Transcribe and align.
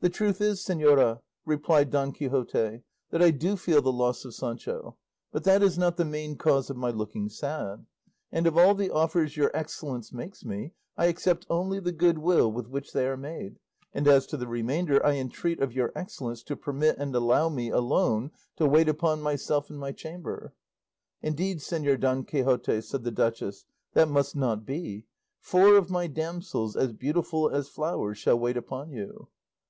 "The 0.00 0.10
truth 0.10 0.40
is, 0.40 0.60
señora," 0.64 1.20
replied 1.44 1.90
Don 1.90 2.12
Quixote, 2.12 2.82
"that 3.10 3.20
I 3.20 3.32
do 3.32 3.56
feel 3.56 3.82
the 3.82 3.90
loss 3.90 4.24
of 4.24 4.34
Sancho; 4.36 4.96
but 5.32 5.42
that 5.42 5.64
is 5.64 5.76
not 5.76 5.96
the 5.96 6.04
main 6.04 6.36
cause 6.36 6.70
of 6.70 6.76
my 6.76 6.90
looking 6.90 7.28
sad; 7.28 7.84
and 8.30 8.46
of 8.46 8.56
all 8.56 8.76
the 8.76 8.88
offers 8.88 9.36
your 9.36 9.50
excellence 9.52 10.12
makes 10.12 10.44
me, 10.44 10.74
I 10.96 11.06
accept 11.06 11.44
only 11.50 11.80
the 11.80 11.90
good 11.90 12.18
will 12.18 12.52
with 12.52 12.68
which 12.68 12.92
they 12.92 13.08
are 13.08 13.16
made, 13.16 13.58
and 13.92 14.06
as 14.06 14.28
to 14.28 14.36
the 14.36 14.46
remainder 14.46 15.04
I 15.04 15.14
entreat 15.16 15.58
of 15.58 15.72
your 15.72 15.90
excellence 15.96 16.44
to 16.44 16.54
permit 16.54 16.98
and 16.98 17.12
allow 17.12 17.48
me 17.48 17.70
alone 17.70 18.30
to 18.58 18.68
wait 18.68 18.88
upon 18.88 19.22
myself 19.22 19.70
in 19.70 19.76
my 19.76 19.90
chamber." 19.90 20.54
"Indeed, 21.20 21.58
Señor 21.58 21.98
Don 21.98 22.22
Quixote," 22.22 22.80
said 22.80 23.02
the 23.02 23.10
duchess, 23.10 23.64
"that 23.94 24.08
must 24.08 24.36
not 24.36 24.64
be; 24.64 25.06
four 25.40 25.76
of 25.76 25.90
my 25.90 26.06
damsels, 26.06 26.76
as 26.76 26.92
beautiful 26.92 27.50
as 27.50 27.68
flowers, 27.68 28.18
shall 28.18 28.38
wait 28.38 28.56
upon 28.56 28.92
you." 28.92 29.26